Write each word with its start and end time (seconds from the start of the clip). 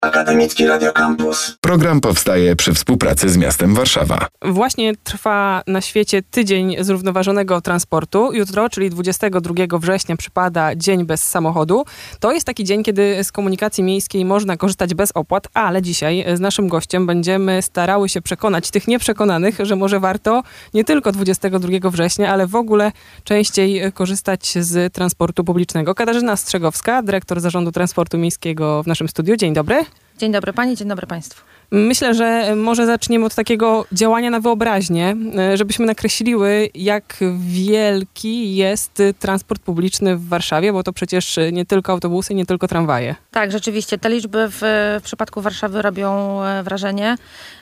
Akademicki 0.00 0.66
Radio 0.66 0.92
Campus. 0.92 1.58
Program 1.60 2.00
powstaje 2.00 2.56
przy 2.56 2.74
współpracy 2.74 3.28
z 3.28 3.36
miastem 3.36 3.74
Warszawa. 3.74 4.26
Właśnie 4.42 4.96
trwa 5.04 5.62
na 5.66 5.80
świecie 5.80 6.22
Tydzień 6.22 6.76
Zrównoważonego 6.80 7.60
Transportu. 7.60 8.32
Jutro, 8.32 8.68
czyli 8.68 8.90
22 8.90 9.78
września, 9.78 10.16
przypada 10.16 10.74
Dzień 10.76 11.04
bez 11.04 11.24
samochodu. 11.24 11.84
To 12.20 12.32
jest 12.32 12.46
taki 12.46 12.64
dzień, 12.64 12.82
kiedy 12.82 13.24
z 13.24 13.32
komunikacji 13.32 13.84
miejskiej 13.84 14.24
można 14.24 14.56
korzystać 14.56 14.94
bez 14.94 15.12
opłat, 15.14 15.48
ale 15.54 15.82
dzisiaj 15.82 16.24
z 16.34 16.40
naszym 16.40 16.68
gościem 16.68 17.06
będziemy 17.06 17.62
starały 17.62 18.08
się 18.08 18.22
przekonać 18.22 18.70
tych 18.70 18.88
nieprzekonanych, 18.88 19.58
że 19.62 19.76
może 19.76 20.00
warto 20.00 20.42
nie 20.74 20.84
tylko 20.84 21.12
22 21.12 21.90
września, 21.90 22.32
ale 22.32 22.46
w 22.46 22.54
ogóle 22.54 22.92
częściej 23.24 23.92
korzystać 23.92 24.54
z 24.60 24.92
transportu 24.92 25.44
publicznego. 25.44 25.94
Katarzyna 25.94 26.36
Strzegowska, 26.36 27.02
dyrektor 27.02 27.40
Zarządu 27.40 27.72
Transportu 27.72 27.95
Miejskiego 28.18 28.82
w 28.82 28.86
naszym 28.86 29.08
studiu. 29.08 29.36
Dzień 29.36 29.54
dobry. 29.54 29.84
Dzień 30.18 30.32
dobry 30.32 30.52
Pani, 30.52 30.76
dzień 30.76 30.88
dobry 30.88 31.06
Państwu. 31.06 31.42
Myślę, 31.70 32.14
że 32.14 32.56
może 32.56 32.86
zaczniemy 32.86 33.26
od 33.26 33.34
takiego 33.34 33.86
działania 33.92 34.30
na 34.30 34.40
wyobraźnię, 34.40 35.16
e, 35.38 35.56
żebyśmy 35.56 35.86
nakreśliły, 35.86 36.68
jak 36.74 37.16
wielki 37.38 38.56
jest 38.56 39.02
transport 39.18 39.62
publiczny 39.62 40.16
w 40.16 40.28
Warszawie, 40.28 40.72
bo 40.72 40.82
to 40.82 40.92
przecież 40.92 41.38
nie 41.52 41.66
tylko 41.66 41.92
autobusy, 41.92 42.34
nie 42.34 42.46
tylko 42.46 42.68
tramwaje. 42.68 43.14
Tak, 43.30 43.52
rzeczywiście, 43.52 43.98
te 43.98 44.08
liczby 44.08 44.48
w, 44.48 44.58
w 45.00 45.04
przypadku 45.04 45.40
Warszawy 45.40 45.82
robią 45.82 46.42
e, 46.42 46.62
wrażenie. 46.62 47.16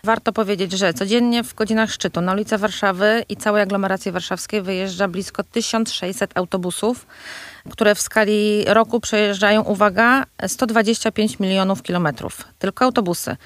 Warto 0.05 0.33
powiedzieć, 0.33 0.73
że 0.73 0.95
codziennie 0.95 1.45
w 1.45 1.55
godzinach 1.55 1.91
szczytu 1.91 2.21
na 2.21 2.33
ulicę 2.33 2.59
Warszawy 2.59 3.25
i 3.29 3.37
całej 3.37 3.63
aglomeracji 3.63 4.13
warszawskiej 4.13 4.63
wyjeżdża 4.63 5.09
blisko 5.09 5.43
1600 5.45 6.39
autobusów 6.39 7.07
które 7.71 7.95
w 7.95 8.01
skali 8.01 8.65
roku 8.67 9.01
przejeżdżają, 9.01 9.63
uwaga, 9.63 10.25
125 10.47 11.39
milionów 11.41 11.83
kilometrów. 11.83 12.45
Tylko 12.59 12.85
autobusy. 12.85 13.37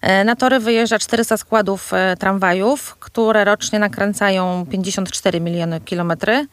E, 0.00 0.24
na 0.24 0.36
tory 0.36 0.60
wyjeżdża 0.60 0.98
400 0.98 1.36
składów 1.36 1.92
e, 1.92 2.16
tramwajów, 2.16 2.96
które 3.00 3.44
rocznie 3.44 3.78
nakręcają 3.78 4.66
54 4.70 5.40
miliony 5.40 5.80
kilometry. 5.80 6.46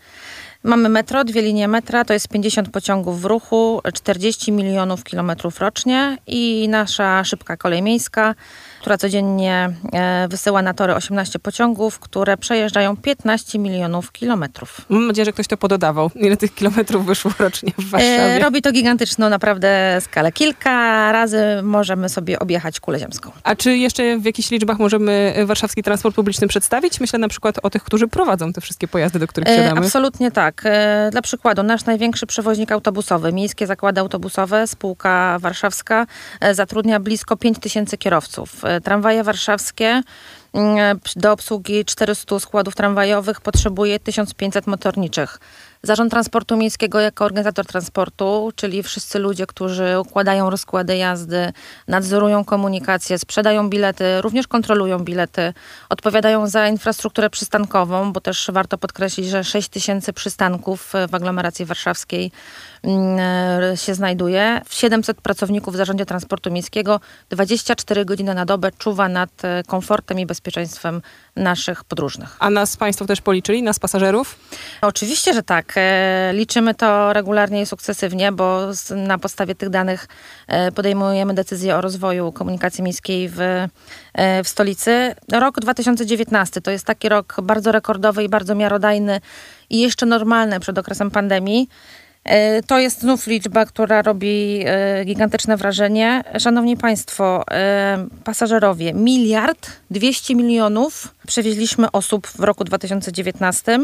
Mamy 0.64 0.90
metro, 0.90 1.24
dwie 1.24 1.42
linie 1.42 1.68
metra, 1.68 2.06
to 2.06 2.14
jest 2.14 2.28
50 2.28 2.70
pociągów 2.70 3.22
w 3.22 3.26
ruchu, 3.26 3.82
40 3.94 4.52
milionów 4.52 5.04
kilometrów 5.04 5.60
rocznie 5.60 6.18
i 6.28 6.68
nasza 6.70 7.24
szybka 7.24 7.58
kolej 7.58 7.82
miejska 7.82 8.36
która 8.82 8.98
codziennie 8.98 9.70
e, 9.94 10.28
wysyła 10.28 10.62
na 10.62 10.74
tory 10.74 10.96
18 10.96 11.40
pociągów, 11.40 12.00
które 12.00 12.38
przejeżdżają 12.38 12.98
15 12.98 13.60
milionów 13.60 14.12
kilometrów. 14.12 14.82
Mam 14.90 15.08
nadzieję, 15.08 15.26
że 15.26 15.34
ktoś 15.34 15.48
to 15.48 15.58
pododawał. 15.58 16.12
Ile 16.16 16.38
tych 16.38 16.56
kilometrów 16.56 17.06
wyszło 17.06 17.32
rocznie 17.40 17.72
w 17.78 17.90
Warszawie? 17.90 18.36
E, 18.36 18.40
robi 18.40 18.62
to 18.62 18.72
gigantyczną 18.72 19.30
naprawdę 19.30 19.98
skalę. 20.02 20.32
Kilka 20.32 21.12
razy 21.12 21.44
możemy 21.64 22.10
sobie 22.10 22.40
objechać 22.40 22.80
kulę 22.80 23.00
ziemską. 23.00 23.32
A 23.44 23.56
czy 23.56 23.78
jeszcze 23.78 24.18
w 24.18 24.26
jakichś 24.26 24.52
liczbach 24.52 24.80
możemy 24.80 25.34
warszawski 25.46 25.84
transport 25.84 26.16
publiczny 26.16 26.48
przedstawić? 26.48 27.00
Myślę 27.00 27.20
na 27.20 27.28
przykład 27.28 27.56
o 27.64 27.70
tych, 27.70 27.84
którzy 27.84 28.08
prowadzą 28.08 28.54
te 28.54 28.62
wszystkie 28.62 28.88
pojazdy, 28.88 29.20
do 29.20 29.28
których 29.28 29.50
siadamy. 29.50 29.82
E, 29.82 29.84
absolutnie 29.84 30.32
tak. 30.32 30.64
Dla 31.12 31.22
przykładu, 31.22 31.64
nasz 31.64 31.86
największy 31.86 32.26
przewoźnik 32.26 32.72
autobusowy, 32.72 33.34
Miejskie 33.34 33.68
Zakłady 33.68 34.02
Autobusowe, 34.02 34.68
spółka 34.68 35.40
warszawska, 35.40 36.06
zatrudnia 36.52 37.00
blisko 37.00 37.38
5 37.38 37.60
tysięcy 37.60 37.98
kierowców. 37.98 38.64
E, 38.72 38.82
tramwaje 38.82 39.24
warszawskie 39.24 40.04
mm, 40.54 41.00
do 41.16 41.32
obsługi 41.32 41.86
400 41.86 42.40
składów 42.40 42.76
tramwajowych 42.76 43.42
potrzebuje 43.42 44.00
1500 44.00 44.68
motorniczych. 44.68 45.40
Zarząd 45.84 46.12
Transportu 46.12 46.58
Miejskiego 46.58 47.00
jako 47.00 47.26
organizator 47.26 47.66
transportu, 47.66 48.52
czyli 48.56 48.84
wszyscy 48.84 49.20
ludzie, 49.20 49.48
którzy 49.48 50.00
układają 50.00 50.50
rozkłady 50.50 50.98
jazdy, 50.98 51.54
nadzorują 51.88 52.46
komunikację, 52.46 53.18
sprzedają 53.18 53.70
bilety, 53.70 54.22
również 54.22 54.48
kontrolują 54.48 55.00
bilety, 55.00 55.54
odpowiadają 55.90 56.48
za 56.48 56.68
infrastrukturę 56.68 57.30
przystankową, 57.30 58.14
bo 58.14 58.22
też 58.22 58.50
warto 58.54 58.78
podkreślić, 58.78 59.28
że 59.28 59.44
6 59.44 59.70
tysięcy 59.70 60.14
przystanków 60.14 60.94
w 61.10 61.16
aglomeracji 61.16 61.66
warszawskiej 61.66 62.32
mm, 62.84 63.78
się 63.78 63.94
znajduje. 63.94 64.62
700 64.70 65.22
pracowników 65.22 65.74
w 65.74 65.78
Zarządzie 65.78 66.06
Transportu 66.06 66.52
Miejskiego 66.52 67.00
24 67.30 68.06
godziny 68.06 68.34
na 68.34 68.46
dobę 68.46 68.72
czuwa 68.78 69.10
nad 69.10 69.42
komfortem 69.68 70.20
i 70.20 70.26
bezpieczeństwem 70.26 71.02
naszych 71.36 71.84
podróżnych. 71.84 72.36
A 72.40 72.50
nas 72.50 72.78
Państwo 72.78 73.06
też 73.06 73.22
policzyli, 73.22 73.64
nas 73.64 73.80
pasażerów? 73.80 74.40
Oczywiście, 74.82 75.34
że 75.34 75.44
tak. 75.44 75.74
E, 75.76 76.32
liczymy 76.34 76.76
to 76.76 77.14
regularnie 77.14 77.62
i 77.62 77.66
sukcesywnie, 77.66 78.32
bo 78.32 78.68
na 78.96 79.18
podstawie 79.18 79.56
tych 79.56 79.70
danych 79.70 80.08
e, 80.48 80.72
podejmujemy 80.72 81.34
decyzję 81.34 81.76
o 81.76 81.82
rozwoju 81.82 82.32
komunikacji 82.32 82.84
miejskiej 82.84 83.30
w, 83.30 83.40
e, 83.40 84.44
w 84.44 84.48
stolicy. 84.48 85.16
Rok 85.32 85.60
2019 85.60 86.62
to 86.62 86.72
jest 86.72 86.86
taki 86.86 87.10
rok 87.10 87.36
bardzo 87.44 87.72
rekordowy 87.72 88.24
i 88.24 88.30
bardzo 88.30 88.56
miarodajny 88.56 89.22
i 89.70 89.80
jeszcze 89.80 90.06
normalny 90.06 90.60
przed 90.60 90.78
okresem 90.78 91.12
pandemii. 91.12 91.70
E, 92.24 92.64
to 92.64 92.80
jest 92.80 93.00
znów 93.00 93.28
liczba, 93.28 93.66
która 93.66 94.02
robi 94.02 94.64
e, 94.66 95.06
gigantyczne 95.06 95.58
wrażenie. 95.58 96.24
Szanowni 96.40 96.78
Państwo, 96.78 97.44
e, 97.52 98.08
pasażerowie, 98.24 98.94
miliard 98.94 99.70
200 99.92 100.36
milionów 100.36 101.14
przewieźliśmy 101.28 101.92
osób 101.92 102.28
w 102.28 102.40
roku 102.40 102.64
2019. 102.64 103.80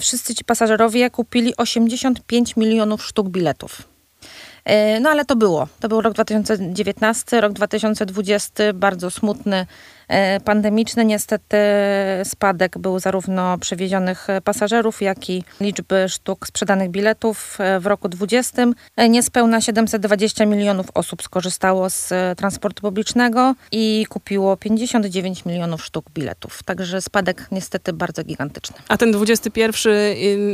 Wszyscy 0.00 0.34
ci 0.34 0.44
pasażerowie 0.44 1.10
kupili 1.10 1.56
85 1.56 2.56
milionów 2.56 3.04
sztuk 3.04 3.28
biletów. 3.28 3.82
No 5.00 5.10
ale 5.10 5.24
to 5.24 5.36
było. 5.36 5.68
To 5.80 5.88
był 5.88 6.00
rok 6.00 6.14
2019, 6.14 7.40
rok 7.40 7.52
2020 7.52 8.72
bardzo 8.74 9.10
smutny 9.10 9.66
pandemiczny. 10.44 11.04
Niestety 11.04 11.56
spadek 12.24 12.78
był 12.78 12.98
zarówno 12.98 13.58
przewiezionych 13.58 14.26
pasażerów, 14.44 15.02
jak 15.02 15.30
i 15.30 15.44
liczby 15.60 16.08
sztuk 16.08 16.46
sprzedanych 16.46 16.90
biletów 16.90 17.56
e, 17.60 17.80
w 17.80 17.86
roku 17.86 18.08
2020. 18.08 18.82
E, 18.96 19.08
niespełna 19.08 19.60
720 19.60 20.46
milionów 20.46 20.86
osób 20.94 21.22
skorzystało 21.22 21.90
z 21.90 22.12
transportu 22.38 22.82
publicznego 22.82 23.54
i 23.72 24.06
kupiło 24.08 24.56
59 24.56 25.44
milionów 25.44 25.84
sztuk 25.84 26.04
biletów. 26.14 26.62
Także 26.62 27.00
spadek 27.00 27.46
niestety 27.52 27.92
bardzo 27.92 28.24
gigantyczny. 28.24 28.76
A 28.88 28.96
ten 28.96 29.12
21 29.12 29.92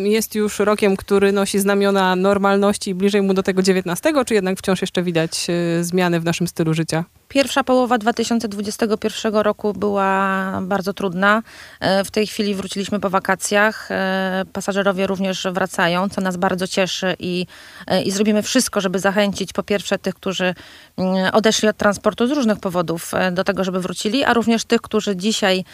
jest 0.06 0.34
już 0.34 0.58
rokiem, 0.58 0.96
który 0.96 1.32
nosi 1.32 1.58
znamiona 1.58 2.16
normalności 2.16 2.94
bliżej 2.94 3.22
mu 3.22 3.34
do 3.34 3.42
tego 3.42 3.62
19, 3.62 4.12
czy 4.26 4.34
jednak 4.34 4.58
wciąż 4.58 4.80
jeszcze 4.80 5.02
widać 5.02 5.46
zmiany 5.80 6.20
w 6.20 6.24
naszym 6.24 6.48
stylu 6.48 6.74
życia? 6.74 7.04
Pierwsza 7.28 7.64
połowa 7.64 7.98
2021 7.98 9.34
roku 9.34 9.72
była 9.72 10.60
bardzo 10.62 10.92
trudna. 10.92 11.42
E, 11.80 12.04
w 12.04 12.10
tej 12.10 12.26
chwili 12.26 12.54
wróciliśmy 12.54 13.00
po 13.00 13.10
wakacjach. 13.10 13.90
E, 13.90 14.44
pasażerowie 14.52 15.06
również 15.06 15.46
wracają, 15.52 16.08
co 16.08 16.20
nas 16.20 16.36
bardzo 16.36 16.66
cieszy 16.66 17.16
i, 17.18 17.46
e, 17.86 18.02
i 18.02 18.10
zrobimy 18.10 18.42
wszystko, 18.42 18.80
żeby 18.80 18.98
zachęcić 18.98 19.52
po 19.52 19.62
pierwsze 19.62 19.98
tych, 19.98 20.14
którzy 20.14 20.54
mm, 20.96 21.34
odeszli 21.34 21.68
od 21.68 21.76
transportu 21.76 22.26
z 22.26 22.30
różnych 22.30 22.60
powodów 22.60 23.12
do 23.32 23.44
tego, 23.44 23.64
żeby 23.64 23.80
wrócili, 23.80 24.24
a 24.24 24.34
również 24.34 24.64
tych, 24.64 24.80
którzy 24.80 25.16
dzisiaj 25.16 25.64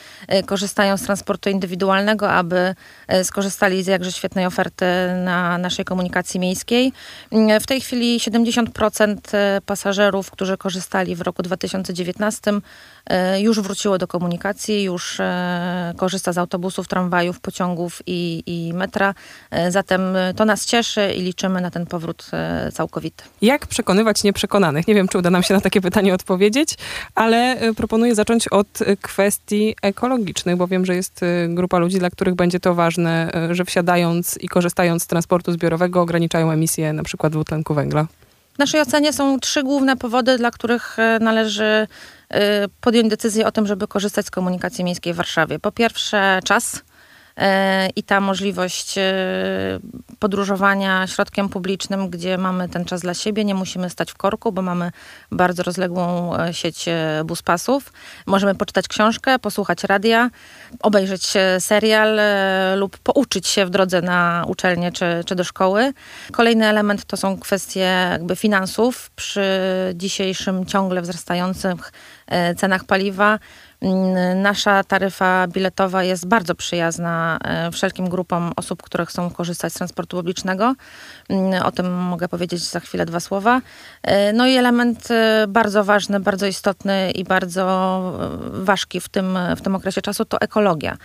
korzystają 0.46 0.96
z 0.96 1.02
transportu 1.02 1.50
indywidualnego, 1.50 2.30
aby 2.30 2.74
skorzystali 3.22 3.82
z 3.82 3.86
jakże 3.86 4.12
świetnej 4.12 4.46
oferty 4.46 4.86
na 5.24 5.58
naszej 5.58 5.84
komunikacji 5.84 6.40
miejskiej. 6.40 6.92
Mm, 7.32 7.60
w 7.60 7.66
tej 7.66 7.80
chwili 7.80 8.18
70% 8.18 9.60
pasażerów, 9.66 10.30
którzy 10.30 10.56
korzystali 10.56 11.16
w 11.16 11.20
roku 11.20 11.43
2019 11.44 12.52
e, 13.06 13.40
już 13.40 13.60
wróciło 13.60 13.98
do 13.98 14.06
komunikacji, 14.06 14.82
już 14.82 15.20
e, 15.20 15.94
korzysta 15.96 16.32
z 16.32 16.38
autobusów, 16.38 16.88
tramwajów, 16.88 17.40
pociągów 17.40 18.02
i, 18.06 18.42
i 18.46 18.74
metra. 18.74 19.14
E, 19.50 19.70
zatem 19.70 20.00
to 20.36 20.44
nas 20.44 20.66
cieszy 20.66 21.12
i 21.16 21.20
liczymy 21.20 21.60
na 21.60 21.70
ten 21.70 21.86
powrót 21.86 22.30
całkowity. 22.72 23.24
Jak 23.42 23.66
przekonywać 23.66 24.24
nieprzekonanych? 24.24 24.88
Nie 24.88 24.94
wiem, 24.94 25.08
czy 25.08 25.18
uda 25.18 25.30
nam 25.30 25.42
się 25.42 25.54
na 25.54 25.60
takie 25.60 25.80
pytanie 25.80 26.14
odpowiedzieć, 26.14 26.74
ale 27.14 27.56
proponuję 27.76 28.14
zacząć 28.14 28.48
od 28.48 28.78
kwestii 29.02 29.76
ekologicznych, 29.82 30.56
bo 30.56 30.66
wiem, 30.66 30.86
że 30.86 30.94
jest 30.94 31.20
grupa 31.48 31.78
ludzi, 31.78 31.98
dla 31.98 32.10
których 32.10 32.34
będzie 32.34 32.60
to 32.60 32.74
ważne, 32.74 33.30
że 33.50 33.64
wsiadając 33.64 34.38
i 34.40 34.48
korzystając 34.48 35.02
z 35.02 35.06
transportu 35.06 35.52
zbiorowego 35.52 36.00
ograniczają 36.00 36.50
emisję 36.50 36.92
na 36.92 37.02
przykład 37.02 37.32
dwutlenku 37.32 37.74
węgla. 37.74 38.06
W 38.54 38.58
naszej 38.58 38.80
ocenie 38.80 39.12
są 39.12 39.40
trzy 39.40 39.62
główne 39.62 39.96
powody, 39.96 40.38
dla 40.38 40.50
których 40.50 40.98
e, 40.98 41.18
należy 41.20 41.86
e, 42.30 42.68
podjąć 42.80 43.08
decyzję 43.08 43.46
o 43.46 43.52
tym, 43.52 43.66
żeby 43.66 43.88
korzystać 43.88 44.26
z 44.26 44.30
komunikacji 44.30 44.84
miejskiej 44.84 45.12
w 45.12 45.16
Warszawie. 45.16 45.58
Po 45.58 45.72
pierwsze 45.72 46.40
czas. 46.44 46.83
E, 47.36 47.88
i 47.96 48.02
ta 48.02 48.20
możliwość 48.20 48.98
e, 48.98 49.02
podróżowania 50.18 51.06
środkiem 51.06 51.48
publicznym, 51.48 52.10
gdzie 52.10 52.38
mamy 52.38 52.68
ten 52.68 52.84
czas 52.84 53.00
dla 53.00 53.14
siebie, 53.14 53.44
nie 53.44 53.54
musimy 53.54 53.90
stać 53.90 54.12
w 54.12 54.16
korku, 54.16 54.52
bo 54.52 54.62
mamy 54.62 54.90
bardzo 55.30 55.62
rozległą 55.62 56.36
e, 56.36 56.54
sieć 56.54 56.84
buspasów. 57.24 57.92
Możemy 58.26 58.54
poczytać 58.54 58.88
książkę, 58.88 59.38
posłuchać 59.38 59.84
radia, 59.84 60.30
obejrzeć 60.80 61.32
serial 61.58 62.20
lub 62.76 62.98
pouczyć 62.98 63.46
się 63.48 63.66
w 63.66 63.70
drodze 63.70 64.02
na 64.02 64.44
uczelnię 64.48 64.92
czy, 64.92 65.06
czy 65.26 65.34
do 65.34 65.44
szkoły. 65.44 65.92
Kolejny 66.32 66.66
element 66.66 67.04
to 67.04 67.16
są 67.16 67.38
kwestie 67.38 67.80
jakby 68.10 68.36
finansów. 68.36 69.10
Przy 69.16 69.44
dzisiejszym 69.94 70.66
ciągle 70.66 71.02
wzrastających 71.02 71.92
cenach 72.56 72.84
paliwa 72.84 73.38
nasza 74.34 74.84
taryfa 74.84 75.46
biletowa 75.48 76.04
jest 76.04 76.26
bardzo 76.26 76.54
przyjazna 76.54 77.38
e, 77.44 77.70
wszelkim 77.70 78.08
grupom 78.08 78.52
osób, 78.56 78.82
które 78.82 79.06
chcą 79.06 79.30
korzystać 79.30 79.72
z 79.72 79.76
transportu 79.76 80.16
publicznego. 80.16 80.74
Mm, 81.28 81.62
O 81.62 81.72
tym 81.72 81.94
mogę 81.94 82.28
powiedzieć 82.28 82.62
za 82.62 82.80
chwilę 82.80 83.06
dwa 83.06 83.20
słowa. 83.20 83.60
E, 84.02 84.32
No 84.32 84.46
i 84.46 84.56
element 84.56 85.10
e, 85.10 85.46
bardzo 85.48 85.84
ważny, 85.84 86.20
bardzo 86.20 86.46
istotny 86.46 87.10
i 87.10 87.24
bardzo 87.24 87.64
ważki 88.52 89.00
w 89.00 89.08
tym, 89.08 89.38
w 89.56 89.60
tym 89.60 89.74
okresie 89.74 90.02
czasu 90.02 90.24
to 90.24 90.40
ekologia. 90.40 90.96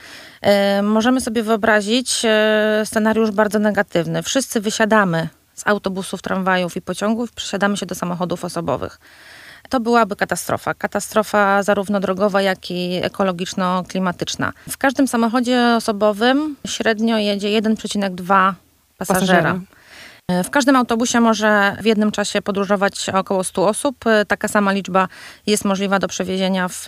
Możemy 0.84 1.22
sobie 1.22 1.44
wyobrazić 1.44 2.26
scenariusz 2.86 3.32
bardzo 3.32 3.60
negatywny. 3.60 4.24
Wszyscy 4.24 4.62
wysiadamy 4.62 5.30
z 5.56 5.68
autobusów, 5.68 6.22
tramwajów 6.22 6.76
i 6.76 6.82
pociągów, 6.82 7.32
przesiadamy 7.32 7.78
się 7.78 7.86
do 7.86 7.96
samochodów 7.96 8.46
osobowych. 8.46 9.00
To 9.70 9.80
byłaby 9.80 10.16
katastrofa. 10.16 10.74
Katastrofa 10.74 11.64
zarówno 11.64 12.00
drogowa, 12.00 12.42
jak 12.42 12.72
i 12.72 13.02
ekologiczno-klimatyczna. 13.04 14.52
W 14.70 14.78
każdym 14.78 15.08
samochodzie 15.08 15.74
osobowym 15.78 16.56
średnio 16.68 17.18
jedzie 17.18 17.62
1,2 17.62 18.54
pasażera. 18.98 19.42
Pasażera. 19.44 19.60
W 20.44 20.50
każdym 20.50 20.76
autobusie 20.76 21.20
może 21.20 21.78
w 21.82 21.86
jednym 21.86 22.12
czasie 22.12 22.42
podróżować 22.42 23.10
około 23.10 23.44
100 23.44 23.68
osób. 23.68 23.96
Taka 24.28 24.48
sama 24.48 24.72
liczba 24.72 25.08
jest 25.48 25.66
możliwa 25.66 26.00
do 26.00 26.08
przewiezienia 26.08 26.68
w, 26.68 26.86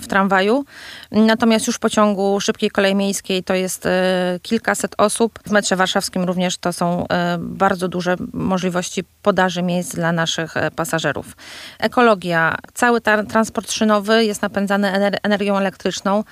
w 0.00 0.06
tramwaju. 0.08 0.64
Natomiast 1.10 1.66
już 1.66 1.76
w 1.76 1.78
pociągu 1.78 2.40
szybkiej 2.40 2.70
kolei 2.70 2.94
miejskiej 2.94 3.44
to 3.44 3.54
jest 3.54 3.86
e, 3.86 4.38
kilkaset 4.42 4.94
osób. 4.98 5.38
W 5.46 5.50
metrze 5.50 5.76
warszawskim 5.76 6.24
również 6.24 6.56
to 6.56 6.72
są 6.72 7.08
e, 7.08 7.36
bardzo 7.38 7.88
duże 7.88 8.16
możliwości 8.32 9.04
podaży 9.22 9.62
miejsc 9.62 9.94
dla 9.94 10.12
naszych 10.12 10.56
e, 10.56 10.70
pasażerów. 10.70 11.36
Ekologia. 11.78 12.56
Cały 12.74 13.00
transport 13.28 13.72
szynowy 13.72 14.24
jest 14.24 14.42
napędzany 14.42 14.92
ener- 14.92 15.16
energią 15.22 15.56
elektryczną, 15.56 16.24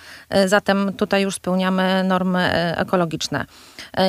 zatem 0.46 0.93
tutaj 0.93 1.22
już 1.22 1.34
spełniamy 1.34 2.04
normy 2.04 2.75
ekologiczne. 2.76 3.46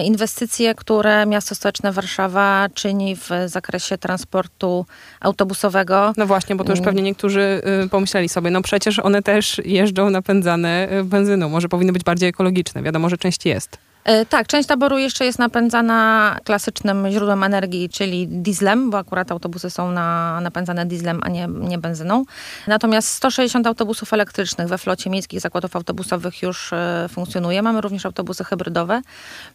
Inwestycje, 0.04 0.76
które 0.76 1.26
miasto 1.26 1.56
stołeczne 1.56 1.92
Warszawa 1.92 2.33
czyni 2.74 3.16
w 3.16 3.30
zakresie 3.46 3.98
transportu 3.98 4.86
autobusowego. 5.20 6.14
No 6.18 6.26
właśnie, 6.26 6.56
bo 6.56 6.64
to 6.64 6.72
już 6.72 6.80
Mm. 6.80 6.86
pewnie 6.86 7.02
niektórzy 7.02 7.62
y, 7.86 7.90
pomyśleli 7.90 8.30
sobie, 8.30 8.52
no 8.52 8.62
przecież 8.62 9.00
one 9.00 9.22
też 9.22 9.62
jeżdżą 9.66 10.10
napędzane 10.10 10.88
y, 11.00 11.04
benzyną. 11.04 11.50
Może 11.50 11.70
powinny 11.70 11.94
być 11.94 12.04
bardziej 12.04 12.30
ekologiczne. 12.30 12.84
Wiadomo, 12.84 13.10
że 13.10 13.18
część 13.18 13.46
jest. 13.46 13.78
E, 14.04 14.26
Tak, 14.26 14.48
część 14.48 14.68
taboru 14.68 14.98
jeszcze 14.98 15.26
jest 15.26 15.40
napędzana 15.40 16.38
klasycznym 16.44 17.12
źródłem 17.12 17.44
energii, 17.44 17.90
czyli 17.90 18.28
dieslem, 18.28 18.90
bo 18.90 18.98
akurat 18.98 19.32
autobusy 19.32 19.70
są 19.70 19.92
na, 19.92 20.40
napędzane 20.42 20.86
dieslem, 20.86 21.20
a 21.24 21.30
nie, 21.30 21.48
nie 21.48 21.78
benzyną. 21.78 22.26
Natomiast 22.68 23.10
160 23.10 23.68
autobusów 23.68 24.14
elektrycznych 24.14 24.68
we 24.68 24.78
flocie 24.78 25.10
miejskich 25.10 25.40
zakładów 25.40 25.76
autobusowych 25.76 26.42
już 26.42 26.74
e, 26.74 27.08
funkcjonuje. 27.10 27.62
Mamy 27.62 27.82
również 27.82 28.06
autobusy 28.06 28.44
hybrydowe. 28.44 29.02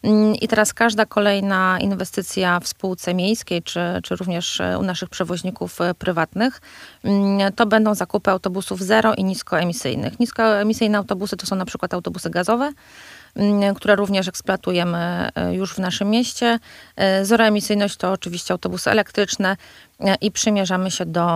Mm, 0.03 0.35
I 0.35 0.47
teraz 0.47 0.73
każda 0.73 1.05
kolejna 1.05 1.79
inwestycja 1.79 2.59
w 2.59 2.67
spółce 2.67 3.13
miejskiej, 3.13 3.63
czy, 3.63 3.79
czy 4.03 4.15
również 4.15 4.61
e, 4.61 4.77
u 4.79 4.83
naszych 4.83 5.09
przewoźników 5.09 5.79
prywatnych, 5.99 6.61
mm, 7.03 7.53
to 7.53 7.65
będą 7.65 7.95
zakupy 7.95 8.31
autobusów 8.31 8.81
zero 8.81 9.13
i 9.13 9.23
niskoemisyjnych. 9.23 10.19
Niskoemisyjne 10.19 10.97
autobusy 10.97 11.37
to 11.37 11.47
są 11.47 11.55
na 11.55 11.65
przykład 11.65 11.93
autobusy 11.93 12.29
gazowe, 12.29 12.71
które 13.75 13.95
również 13.95 14.27
eksploatujemy 14.27 15.29
e, 15.35 15.53
już 15.53 15.73
w 15.73 15.79
naszym 15.79 16.09
mieście. 16.09 16.59
E, 16.95 17.25
Zeroemisyjność 17.25 17.97
to 17.97 18.11
oczywiście 18.11 18.51
autobusy 18.51 18.91
elektryczne 18.91 19.57
e, 19.99 20.15
i 20.15 20.31
przymierzamy 20.31 20.91
się 20.91 21.05
do 21.05 21.27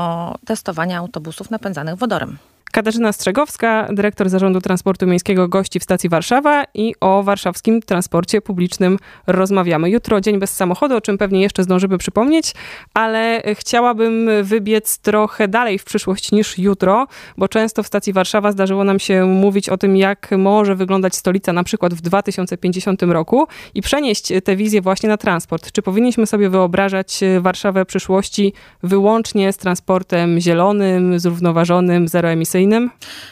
testowania 0.46 0.98
autobusów 0.98 1.50
napędzanych 1.50 1.96
wodorem. 1.96 2.38
Katarzyna 2.74 3.14
Strzegowska, 3.14 3.88
dyrektor 3.92 4.30
Zarządu 4.30 4.62
Transportu 4.62 5.08
Miejskiego 5.08 5.48
gości 5.48 5.80
w 5.80 5.84
stacji 5.84 6.10
Warszawa 6.10 6.64
i 6.74 6.96
o 7.00 7.24
warszawskim 7.24 7.82
transporcie 7.82 8.42
publicznym 8.42 8.98
rozmawiamy. 9.28 9.90
Jutro 9.90 10.22
dzień 10.22 10.40
bez 10.40 10.56
samochodu, 10.56 10.96
o 10.96 11.02
czym 11.02 11.18
pewnie 11.18 11.42
jeszcze 11.42 11.64
zdążymy 11.64 11.98
przypomnieć, 11.98 12.54
ale 12.94 13.44
chciałabym 13.54 14.30
wybiec 14.44 14.98
trochę 14.98 15.48
dalej 15.48 15.80
w 15.80 15.84
przyszłość 15.84 16.32
niż 16.32 16.58
jutro, 16.58 17.08
bo 17.38 17.48
często 17.48 17.84
w 17.84 17.88
stacji 17.88 18.14
Warszawa 18.14 18.52
zdarzyło 18.52 18.84
nam 18.84 19.00
się 19.00 19.26
mówić 19.26 19.70
o 19.70 19.78
tym, 19.78 19.98
jak 19.98 20.30
może 20.38 20.76
wyglądać 20.76 21.16
stolica 21.16 21.54
na 21.54 21.64
przykład 21.64 21.94
w 21.94 22.02
2050 22.02 23.02
roku 23.04 23.48
i 23.74 23.82
przenieść 23.82 24.34
tę 24.44 24.56
wizję 24.56 24.82
właśnie 24.82 25.10
na 25.10 25.18
transport. 25.18 25.72
Czy 25.72 25.82
powinniśmy 25.82 26.28
sobie 26.28 26.50
wyobrażać 26.50 27.20
Warszawę 27.40 27.86
przyszłości 27.86 28.54
wyłącznie 28.84 29.54
z 29.54 29.58
transportem 29.58 30.40
zielonym, 30.40 31.20
zrównoważonym, 31.20 32.08
zeroemisyjnym? 32.08 32.63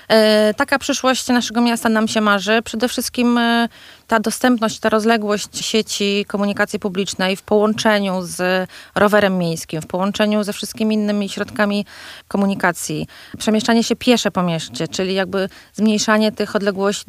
E, 0.10 0.54
Taka 0.57 0.80
przyszłość 0.80 1.28
naszego 1.28 1.62
miasta 1.62 1.89
nam 1.89 2.07
się 2.07 2.22
marzy. 2.22 2.62
Przede 2.62 2.88
wszystkim 2.88 3.38
e, 3.38 3.68
ta 4.11 4.19
dostępność, 4.19 4.79
ta 4.79 4.89
rozległość 4.89 5.65
sieci 5.65 6.25
komunikacji 6.27 6.79
publicznej 6.79 7.35
w 7.35 7.41
połączeniu 7.41 8.21
z 8.21 8.69
rowerem 8.95 9.37
miejskim, 9.37 9.81
w 9.81 9.87
połączeniu 9.87 10.43
ze 10.43 10.53
wszystkimi 10.53 10.95
innymi 10.95 11.29
środkami 11.29 11.85
komunikacji, 12.27 13.07
przemieszczanie 13.37 13.83
się 13.83 13.95
piesze 13.95 14.31
po 14.31 14.43
mieście, 14.43 14.87
czyli 14.87 15.13
jakby 15.13 15.49
zmniejszanie 15.73 16.31
tych 16.31 16.55
odległości, 16.55 17.05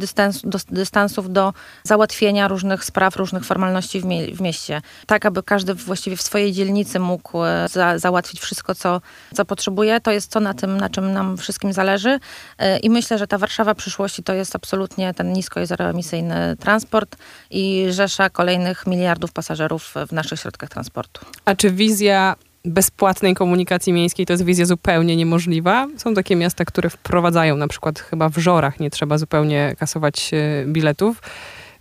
dystansów 0.71 1.33
do 1.33 1.53
załatwienia 1.83 2.49
różnych 2.49 2.85
spraw, 2.85 3.17
różnych 3.17 3.45
formalności 3.45 4.01
w, 4.01 4.05
mie- 4.05 4.35
w 4.35 4.41
mieście. 4.41 4.83
Tak, 5.07 5.27
aby 5.27 5.43
każdy 5.43 5.75
właściwie 5.75 6.17
w 6.17 6.23
swojej 6.23 6.53
dzielnicy 6.53 6.99
mógł 6.99 7.45
e, 7.45 7.69
za, 7.69 7.99
załatwić 7.99 8.41
wszystko, 8.41 8.75
co, 8.75 9.01
co 9.35 9.45
potrzebuje. 9.45 10.01
To 10.01 10.11
jest 10.11 10.31
to, 10.31 10.41
na 10.41 10.55
tym, 10.55 10.77
na 10.77 10.89
czym 10.89 11.13
nam 11.13 11.37
wszystkim 11.37 11.73
zależy. 11.73 12.19
E, 12.59 12.79
I 12.79 12.91
myślę, 12.91 13.19
że 13.19 13.27
ta 13.27 13.39
Warszawa 13.39 13.75
przyszłości 13.75 14.23
to 14.23 14.33
jest 14.33 14.57
absolutnie 14.57 15.15
ten 15.15 15.33
nisko 15.33 15.61
i 15.61 15.67
zeroemisyjny 15.67 16.57
transport 16.93 17.17
i 17.51 17.87
rzesza 17.91 18.31
kolejnych 18.31 18.87
miliardów 18.87 19.33
pasażerów 19.33 19.95
w 20.09 20.13
naszych 20.13 20.41
środkach 20.41 20.69
transportu. 20.71 21.21
A 21.45 21.55
czy 21.55 21.71
wizja 21.71 22.37
bezpłatnej 22.65 23.35
komunikacji 23.35 23.93
miejskiej 23.93 24.27
to 24.27 24.33
jest 24.33 24.45
wizja 24.45 24.67
zupełnie 24.67 25.17
niemożliwa? 25.17 25.89
Są 25.97 26.15
takie 26.15 26.37
miasta, 26.37 26.65
które 26.65 26.91
wprowadzają, 26.91 27.57
na 27.57 27.69
przykład 27.69 27.99
chyba 27.99 28.29
w 28.29 28.39
Żorach 28.39 28.81
nie 28.81 28.91
trzeba 28.91 29.19
zupełnie 29.19 29.75
kasować 29.79 30.31
e, 30.35 30.65
biletów. 30.67 31.23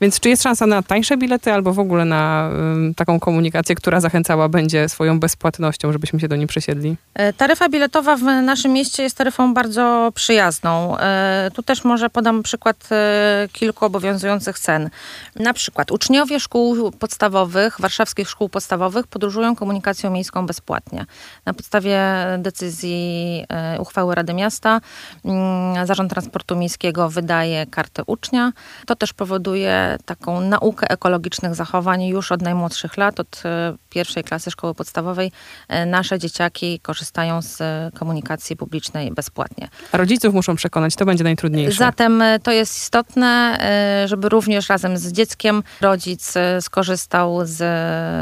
Więc 0.02 0.20
czy 0.20 0.30
jest 0.30 0.44
szansa 0.44 0.68
na 0.68 0.84
tańsze 0.84 1.18
bilety 1.18 1.54
albo 1.54 1.74
w 1.74 1.80
ogóle 1.80 2.06
na 2.06 2.50
taką 2.96 3.20
komunikację, 3.20 3.76
która 3.76 4.00
zachęcała 4.00 4.50
będzie 4.50 4.90
swoją 4.90 5.20
bezpłatnością, 5.20 5.92
żebyśmy 5.92 6.20
się 6.20 6.28
do 6.28 6.36
niej 6.36 6.48
przesiedli? 6.48 6.96
E, 7.14 7.34
Taryfa 7.34 7.70
biletowa 7.70 8.16
w 8.16 8.22
naszym 8.22 8.74
mieście 8.74 9.04
jest 9.04 9.18
taryfą 9.18 9.54
bardzo 9.54 10.12
przyjazną. 10.16 10.98
E, 10.98 11.52
Tu 11.54 11.64
też 11.64 11.84
może 11.84 12.10
podam 12.10 12.44
przykład 12.44 12.90
e, 12.92 13.48
kilku 13.54 13.86
obowiązujących 13.86 14.60
cen. 14.60 14.90
Na 15.36 15.54
przykład 15.54 15.92
uczniowie 15.92 16.40
szkół 16.40 16.92
podstawowych, 16.92 17.82
warszawskich 17.82 18.30
szkół 18.30 18.50
podstawowych 18.50 19.08
podróżują 19.08 19.56
komunikacją 19.56 20.12
miejską 20.12 20.46
bezpłatnie. 20.46 21.06
Na 21.46 21.54
podstawie 21.54 22.02
decyzji 22.38 23.46
uchwały 23.80 24.16
Rady 24.16 24.34
Miasta 24.34 24.82
mm, 25.26 25.88
Zarząd 25.88 26.12
Transportu 26.12 26.56
Miejskiego 26.56 27.10
wydaje 27.10 27.66
kartę 27.66 28.04
ucznia. 28.08 28.54
To 28.86 28.96
też 28.96 29.14
powoduje 29.14 29.91
taką 30.06 30.42
naukę 30.42 30.90
ekologicznych 30.90 31.56
zachowań 31.56 32.04
już 32.04 32.32
od 32.32 32.42
najmłodszych 32.42 32.98
lat, 32.98 33.20
od 33.20 33.42
e, 33.46 33.74
pierwszej 33.90 34.24
klasy 34.24 34.52
szkoły 34.52 34.76
podstawowej. 34.76 35.32
E, 35.68 35.86
Nasze 35.86 36.20
dzieciaki 36.20 36.80
korzystają 36.80 37.42
z 37.42 37.62
e, 37.62 37.92
komunikacji 38.00 38.56
publicznej 38.56 39.12
bezpłatnie. 39.12 39.70
A 39.92 39.98
rodziców 39.98 40.34
muszą 40.34 40.56
przekonać, 40.56 40.96
to 40.96 41.06
będzie 41.06 41.24
najtrudniejsze. 41.24 41.78
Zatem 41.78 42.24
to 42.44 42.52
jest 42.52 42.78
istotne, 42.78 43.60
żeby 44.06 44.30
również 44.30 44.70
razem 44.70 44.98
z 44.98 45.12
dzieckiem 45.12 45.64
rodzic 45.82 46.34
skorzystał 46.62 47.46
z, 47.46 47.58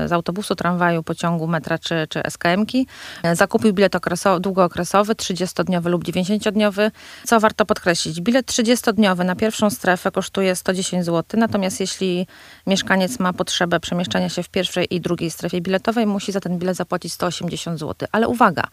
z 0.10 0.12
autobusu, 0.12 0.56
tramwaju, 0.56 1.04
pociągu, 1.04 1.48
metra 1.48 1.78
czy, 1.78 2.08
czy 2.10 2.22
SKM-ki. 2.30 2.88
Zakupił 3.34 3.74
bilet 3.74 3.96
okreso- 3.96 4.40
długookresowy, 4.40 5.14
30-dniowy 5.14 5.90
lub 5.90 6.04
90-dniowy. 6.04 6.92
Co 7.26 7.40
warto 7.40 7.66
podkreślić? 7.66 8.22
Bilet 8.22 8.46
30-dniowy 8.46 9.26
na 9.26 9.36
pierwszą 9.36 9.70
strefę 9.70 10.12
kosztuje 10.12 10.56
110 10.56 11.06
zł, 11.06 11.40
natomiast 11.40 11.59
jeśli 11.80 12.28
mieszkaniec 12.68 13.20
ma 13.20 13.34
potrzebę 13.34 13.80
przemieszczania 13.80 14.30
się 14.30 14.44
w 14.44 14.50
pierwszej 14.50 14.96
i 14.96 15.02
drugiej 15.02 15.32
strefie 15.32 15.62
biletowej, 15.62 16.06
musi 16.06 16.32
za 16.32 16.40
ten 16.40 16.60
bilet 16.60 16.78
zapłacić 16.78 17.14
180 17.14 17.80
zł. 17.80 18.08
Ale 18.12 18.28
uwaga, 18.28 18.64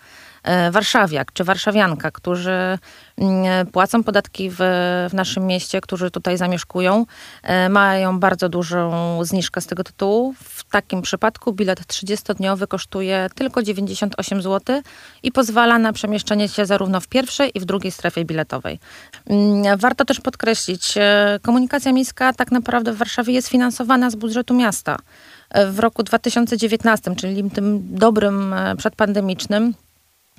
warszawiak 0.70 1.32
czy 1.32 1.44
warszawianka, 1.44 2.10
którzy 2.10 2.78
mm, 3.18 3.66
płacą 3.66 4.02
podatki 4.02 4.50
w, 4.50 4.56
w 5.10 5.14
naszym 5.14 5.46
mieście, 5.46 5.80
którzy 5.80 6.10
tutaj 6.10 6.38
zamieszkują, 6.38 7.06
e, 7.42 7.68
mają 7.68 8.20
bardzo 8.20 8.48
dużą 8.48 9.18
zniżkę 9.24 9.60
z 9.60 9.66
tego 9.66 9.84
tytułu. 9.84 10.34
W 10.44 10.64
takim 10.64 11.02
przypadku 11.02 11.52
bilet 11.52 11.80
30-dniowy 11.80 12.66
kosztuje 12.66 13.28
tylko 13.34 13.62
98 13.62 14.42
zł 14.42 14.82
i 15.22 15.32
pozwala 15.32 15.78
na 15.78 15.92
przemieszczenie 15.92 16.48
się 16.48 16.66
zarówno 16.66 17.00
w 17.00 17.08
pierwszej 17.08 17.50
i 17.54 17.60
w 17.60 17.64
drugiej 17.64 17.92
strefie 17.92 18.24
biletowej. 18.24 18.78
Mm, 19.26 19.78
warto 19.78 20.04
też 20.04 20.20
podkreślić, 20.20 20.94
e, 20.96 21.38
komunikacja 21.42 21.92
miejska 21.92 22.32
tak 22.32 22.52
naprawdę 22.52 22.92
w 22.92 22.96
Warszawie 22.96 23.34
jest 23.34 23.48
finansowana 23.48 24.10
z 24.10 24.14
budżetu 24.16 24.54
miasta. 24.54 24.96
E, 25.50 25.70
w 25.70 25.78
roku 25.78 26.02
2019, 26.02 27.16
czyli 27.16 27.50
tym 27.50 27.80
dobrym 27.94 28.52
e, 28.52 28.76
przedpandemicznym, 28.76 29.74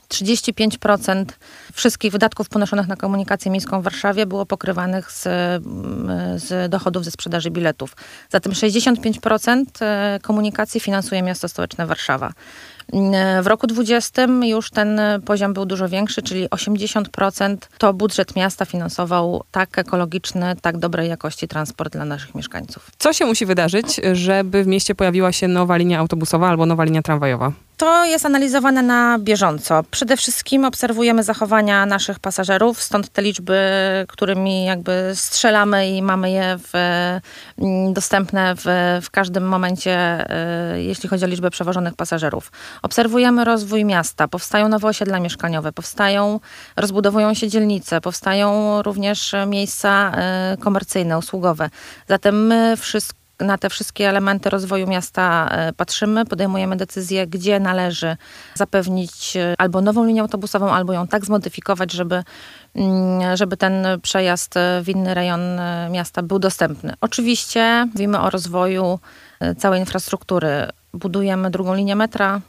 35% 0.10 1.26
wszystkich 1.74 2.12
wydatków 2.12 2.50
ponoszonych 2.50 2.88
na 2.88 2.96
komunikację 2.96 3.52
miejską 3.52 3.82
w 3.82 3.84
Warszawie 3.84 4.26
było 4.26 4.46
pokrywanych 4.46 5.12
z, 5.12 5.28
mm, 5.28 6.40
z 6.40 6.72
dochodów 6.72 7.06
ze 7.06 7.12
sprzedaży 7.12 7.52
biletów. 7.52 7.96
Zatem 8.30 8.54
65% 8.54 9.82
e, 9.82 10.20
komunikacji 10.22 10.80
finansuje 10.80 11.22
miasto 11.22 11.48
stołeczne 11.48 11.86
Warszawa. 11.86 12.34
W 13.42 13.48
roku 13.48 13.68
2020 13.68 14.46
już 14.48 14.70
ten 14.70 15.00
poziom 15.26 15.54
był 15.54 15.66
dużo 15.66 15.90
większy, 15.90 16.22
czyli 16.22 16.50
80% 16.50 17.58
to 17.78 17.94
budżet 17.94 18.36
miasta 18.36 18.66
finansował 18.66 19.44
tak 19.52 19.78
ekologiczny, 19.78 20.56
tak 20.62 20.78
dobrej 20.78 21.10
jakości 21.10 21.48
transport 21.48 21.94
dla 21.94 22.06
naszych 22.06 22.36
mieszkańców. 22.36 22.92
Co 22.98 23.14
się 23.14 23.26
musi 23.26 23.46
wydarzyć, 23.46 24.02
żeby 24.14 24.64
w 24.64 24.68
mieście 24.68 24.96
pojawiła 24.96 25.32
się 25.32 25.48
nowa 25.48 25.78
linia 25.78 26.00
autobusowa 26.00 26.50
albo 26.50 26.66
nowa 26.66 26.84
linia 26.84 27.02
tramwajowa? 27.02 27.67
To 27.77 28.05
jest 28.05 28.25
analizowane 28.25 28.81
na 28.81 29.19
bieżąco. 29.19 29.84
Przede 29.91 30.17
wszystkim 30.17 30.65
obserwujemy 30.65 31.24
zachowania 31.24 31.86
naszych 31.86 32.19
pasażerów, 32.19 32.84
stąd 32.84 33.10
te 33.10 33.22
liczby, 33.22 33.60
którymi 34.07 34.65
jakby 34.65 35.12
strzelamy 35.15 35.89
i 35.89 36.01
mamy 36.01 36.31
je 36.31 36.57
w, 36.57 36.72
mm, 37.57 37.93
dostępne 37.93 38.55
w, 38.55 38.65
w 39.01 39.10
każdym 39.10 39.48
momencie, 39.48 40.25
y, 40.75 40.84
jeśli 40.84 41.10
chodzi 41.10 41.25
o 41.25 41.27
liczbę 41.27 41.50
przewożonych 41.50 41.96
pasażerów. 41.96 42.51
Obserwujemy 42.81 43.46
rozwój 43.46 43.86
miasta, 43.86 44.27
powstają 44.27 44.69
nowe 44.69 44.88
osiedla 44.88 45.19
mieszkaniowe, 45.19 45.72
powstają, 45.72 46.39
rozbudowują 46.75 47.34
się 47.34 47.48
dzielnice, 47.48 48.01
powstają 48.01 48.81
również 48.81 49.36
miejsca 49.48 50.12
y, 50.53 50.57
komercyjne, 50.57 51.17
usługowe. 51.17 51.69
Zatem 52.07 52.48
my 52.48 52.77
wszystko 52.77 53.26
na 53.39 53.58
te 53.58 53.70
wszystkie 53.70 54.10
elementy 54.10 54.50
rozwoju 54.50 54.88
miasta 54.88 55.50
e, 55.51 55.74
patrzymy, 55.74 56.25
podejmujemy 56.25 56.75
decyzję, 56.75 57.27
gdzie 57.27 57.60
należy 57.60 58.17
zapewnić 58.53 59.38
e, 59.38 59.56
albo 59.58 59.82
nową 59.82 60.06
linię 60.06 60.22
autobusową, 60.22 60.72
albo 60.72 60.94
ją 60.94 61.08
tak 61.08 61.25
zmodyfikować, 61.25 61.91
żeby, 61.91 62.24
mm, 62.75 63.38
żeby 63.38 63.58
ten 63.58 63.88
przejazd 64.01 64.53
w 64.82 64.89
inny 64.89 65.13
rejon 65.13 65.60
e, 65.60 65.89
miasta 65.91 66.24
był 66.24 66.39
dostępny. 66.39 66.94
Oczywiście 67.01 67.88
mówimy 67.94 68.20
o 68.20 68.29
rozwoju 68.29 69.00
całej 69.58 69.79
infrastruktury. 69.79 70.67
Budujemy 70.98 71.51
drugą 71.51 71.74
linię 71.74 71.96
metra 71.96 72.42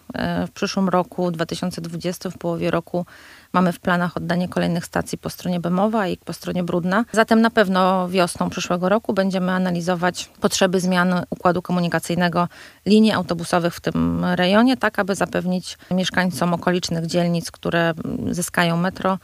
w 0.47 0.51
przyszłym 0.51 0.89
roku, 0.89 1.31
2020, 1.31 2.31
w 2.31 2.39
połowie 2.39 2.71
roku 2.71 3.07
Mamy 3.53 3.73
w 3.73 3.81
planach 3.81 4.17
oddanie 4.17 4.49
kolejnych 4.49 4.85
stacji 4.85 5.19
po 5.19 5.31
stronie 5.31 5.61
Bemowa 5.61 6.07
i 6.07 6.17
po 6.17 6.33
stronie 6.33 6.63
Brudna. 6.63 7.05
Zatem 7.13 7.41
na 7.41 7.51
pewno 7.51 8.09
wiosną 8.09 8.51
przyszłego 8.51 8.89
roku 8.89 9.13
będziemy 9.15 9.53
analizować 9.53 10.31
potrzeby 10.41 10.81
zmian 10.81 11.23
układu 11.31 11.63
komunikacyjnego 11.63 12.49
linii 12.87 13.13
autobusowych 13.13 13.75
w 13.75 13.81
tym 13.81 14.25
rejonie, 14.25 14.77
tak 14.77 14.99
aby 14.99 15.15
zapewnić 15.15 15.79
mieszkańcom 15.91 16.55
okolicznych 16.55 17.07
dzielnic, 17.07 17.51
które 17.51 17.95
zyskają 18.31 18.77
metro, 18.77 19.19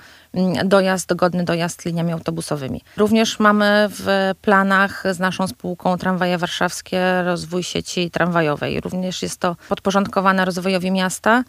dojazd, 0.65 1.15
godny 1.15 1.45
dojazd 1.45 1.85
liniami 1.85 2.13
autobusowymi. 2.13 2.83
Również 2.97 3.39
mamy 3.39 3.89
w 3.91 4.33
planach 4.41 5.05
z 5.11 5.19
naszą 5.19 5.49
spółką 5.49 5.99
Tramwaje 5.99 6.39
Warszawskie 6.39 7.23
rozwój 7.23 7.63
sieci 7.63 8.11
tramwajowej. 8.11 8.81
Również 8.81 9.23
jest 9.23 9.41
to 9.41 9.57
podporządkowane 9.69 10.45
rozwojowi 10.45 10.91
miasta. 10.91 11.45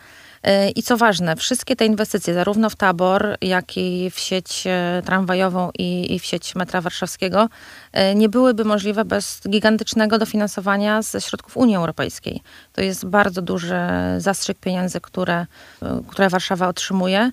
I 0.75 0.83
co 0.83 0.97
ważne, 0.97 1.35
wszystkie 1.35 1.75
te 1.75 1.85
inwestycje, 1.85 2.33
zarówno 2.33 2.69
w 2.69 2.75
tabor, 2.75 3.37
jak 3.41 3.77
i 3.77 4.11
w 4.11 4.19
sieć 4.19 4.63
e, 4.67 5.01
tramwajową 5.05 5.69
i, 5.79 6.15
i 6.15 6.19
w 6.19 6.25
sieć 6.25 6.55
metra 6.55 6.81
warszawskiego, 6.81 7.49
e, 7.93 8.15
nie 8.15 8.29
byłyby 8.29 8.65
możliwe 8.65 9.05
bez 9.05 9.41
gigantycznego 9.49 10.17
dofinansowania 10.17 11.01
ze 11.01 11.21
środków 11.21 11.57
Unii 11.57 11.75
Europejskiej. 11.75 12.41
To 12.73 12.81
jest 12.81 13.05
bardzo 13.05 13.41
duży 13.41 13.75
zastrzyk 14.17 14.57
pieniędzy, 14.57 15.01
które, 15.01 15.45
e, 15.81 16.01
które 16.07 16.29
Warszawa 16.29 16.67
otrzymuje 16.67 17.31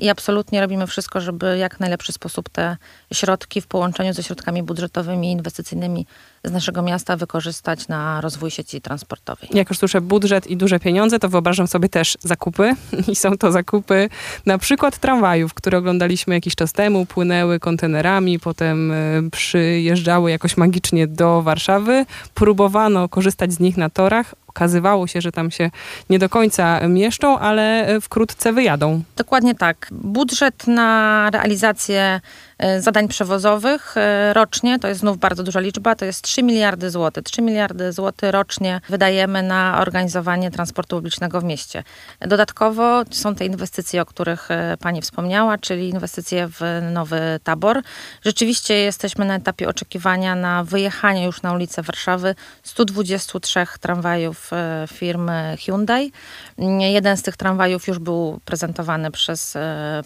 i 0.00 0.08
absolutnie 0.08 0.60
robimy 0.60 0.86
wszystko, 0.86 1.20
żeby 1.20 1.58
jak 1.58 1.80
najlepszy 1.80 2.12
sposób 2.12 2.48
te 2.48 2.76
środki 3.12 3.60
w 3.60 3.66
połączeniu 3.66 4.12
ze 4.12 4.22
środkami 4.22 4.62
budżetowymi 4.62 5.28
i 5.28 5.32
inwestycyjnymi 5.32 6.06
z 6.44 6.52
naszego 6.52 6.82
miasta 6.82 7.16
wykorzystać 7.16 7.88
na 7.88 8.20
rozwój 8.20 8.50
sieci 8.50 8.80
transportowej. 8.80 9.48
Jak 9.52 9.68
już 9.68 9.78
słyszę 9.78 10.00
budżet 10.00 10.46
i 10.46 10.56
duże 10.56 10.80
pieniądze, 10.80 11.18
to 11.18 11.28
wyobrażam 11.28 11.66
sobie 11.66 11.88
też 11.88 12.18
zakupy 12.20 12.74
i 13.12 13.16
są 13.16 13.38
to 13.38 13.52
zakupy 13.52 14.08
na 14.46 14.58
przykład 14.58 14.98
tramwajów, 14.98 15.54
które 15.54 15.78
oglądaliśmy 15.78 16.34
jakiś 16.34 16.54
czas 16.54 16.72
temu, 16.72 17.06
płynęły 17.06 17.60
kontenerami, 17.60 18.38
potem 18.38 18.92
e, 18.92 18.96
przyjeżdżały 19.32 20.30
jakoś 20.30 20.56
magicznie 20.56 21.06
do 21.06 21.42
Warszawy. 21.42 22.06
Próbowano 22.34 23.08
korzystać 23.08 23.52
z 23.52 23.60
nich 23.60 23.76
na 23.76 23.90
torach. 23.90 24.34
Okazywało 24.46 25.06
się, 25.06 25.20
że 25.20 25.32
tam 25.32 25.50
się 25.50 25.70
nie 26.10 26.18
do 26.18 26.28
końca 26.28 26.88
mieszczą, 26.88 27.38
ale 27.38 27.86
e, 27.86 28.00
wkrótce 28.00 28.52
wyjadą. 28.52 29.02
Dokładnie 29.16 29.54
tak. 29.54 29.88
Budżet 29.90 30.66
na 30.66 31.30
realizację 31.32 32.20
zadań 32.78 33.08
przewozowych 33.08 33.96
e, 33.96 34.32
rocznie, 34.32 34.78
to 34.78 34.88
jest 34.88 35.00
znów 35.00 35.18
bardzo 35.18 35.42
duża 35.42 35.60
liczba, 35.60 35.94
to 35.94 36.04
jest 36.04 36.22
3 36.22 36.42
miliardy 36.42 36.90
złotych. 36.90 37.24
3 37.24 37.42
miliardy 37.42 37.92
złotych 37.92 38.30
rocznie 38.30 38.80
wydajemy 38.88 39.42
na 39.42 39.78
organizowanie 39.80 40.50
transportu 40.50 40.96
publicznego 40.96 41.40
w 41.40 41.44
mieście. 41.44 41.84
Dodatkowo 42.20 43.02
są 43.10 43.34
te 43.34 43.46
inwestycje, 43.46 44.02
o 44.02 44.06
których 44.06 44.50
e, 44.50 44.76
Pani 44.80 45.02
wspomniała, 45.02 45.58
czyli 45.58 45.88
inwestycje 45.88 46.48
w 46.48 46.60
nowy 46.92 47.40
tabor. 47.44 47.82
Rzeczywiście 48.24 48.74
jesteśmy 48.74 49.24
na 49.24 49.34
etapie 49.34 49.68
oczekiwania 49.68 50.34
na 50.34 50.64
wyjechanie 50.64 51.24
już 51.24 51.42
na 51.42 51.52
ulicę 51.52 51.82
Warszawy 51.82 52.34
123 52.62 53.66
tramwajów 53.80 54.50
firmy 54.88 55.56
Hyundai. 55.64 56.12
Jeden 56.78 57.16
z 57.16 57.22
tych 57.22 57.36
tramwajów 57.36 57.88
już 57.88 57.98
był 57.98 58.40
prezentowany 58.44 59.10
przez 59.10 59.56